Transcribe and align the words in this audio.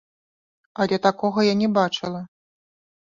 Але 0.83 0.99
такога 1.07 1.39
я 1.49 1.53
не 1.63 1.69
бачыла. 1.79 2.21